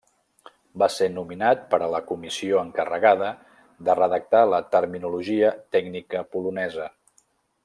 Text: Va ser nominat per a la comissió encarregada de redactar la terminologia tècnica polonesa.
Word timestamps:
Va 0.83 0.85
ser 0.93 1.09
nominat 1.17 1.67
per 1.73 1.79
a 1.81 1.89
la 1.97 1.99
comissió 2.11 2.61
encarregada 2.63 3.29
de 3.89 3.97
redactar 4.03 4.43
la 4.55 4.63
terminologia 4.77 5.53
tècnica 5.77 6.25
polonesa. 6.35 6.91